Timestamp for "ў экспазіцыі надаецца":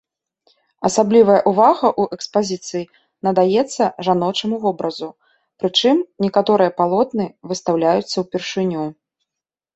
2.01-3.83